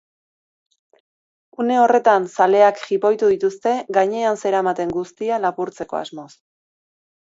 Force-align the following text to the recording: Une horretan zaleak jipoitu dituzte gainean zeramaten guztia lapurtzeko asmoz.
Une 1.63 1.77
horretan 1.81 2.25
zaleak 2.37 2.83
jipoitu 2.87 3.31
dituzte 3.35 3.77
gainean 4.01 4.43
zeramaten 4.45 4.99
guztia 5.01 5.43
lapurtzeko 5.49 6.05
asmoz. 6.05 6.31